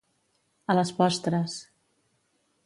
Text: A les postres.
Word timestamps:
A 0.73 0.75
les 0.79 0.93
postres. 1.01 1.59